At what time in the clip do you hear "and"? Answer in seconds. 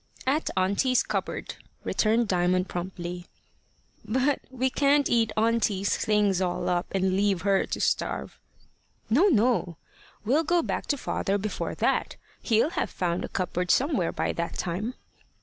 6.91-7.15